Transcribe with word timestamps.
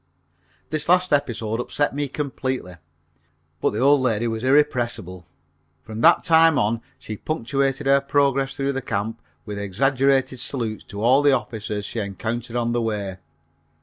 This 0.71 0.89
last 0.89 1.13
episode 1.13 1.59
upset 1.59 1.93
me 1.93 2.07
completely, 2.07 2.77
but 3.61 3.69
the 3.69 3.77
old 3.81 4.01
lady 4.01 4.27
was 4.27 4.43
irrepressible. 4.43 5.27
From 5.83 6.01
that 6.01 6.23
time 6.23 6.57
on 6.57 6.81
she 6.97 7.15
punctuated 7.17 7.85
her 7.85 8.01
progress 8.01 8.55
through 8.55 8.73
the 8.73 8.81
camp 8.81 9.21
with 9.45 9.59
exaggerated 9.59 10.39
salutes 10.39 10.85
to 10.85 11.03
all 11.03 11.21
the 11.21 11.33
officers 11.33 11.85
she 11.85 11.99
encountered 11.99 12.55
on 12.55 12.71
the 12.71 12.81
way. 12.81 13.17